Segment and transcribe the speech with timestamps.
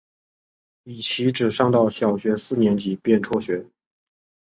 [0.81, 3.67] 李琦只上到小学四年级便辍学。